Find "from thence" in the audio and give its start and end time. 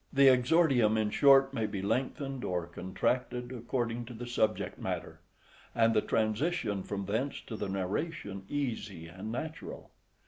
6.81-7.39